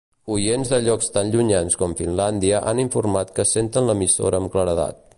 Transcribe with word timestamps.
Oients 0.35 0.71
de 0.71 0.79
llocs 0.85 1.13
tan 1.17 1.29
llunyans 1.35 1.77
com 1.83 1.95
Finlàndia 2.01 2.65
han 2.73 2.83
informat 2.87 3.37
que 3.39 3.49
senten 3.55 3.93
l'emissora 3.93 4.43
amb 4.45 4.55
claredat. 4.59 5.03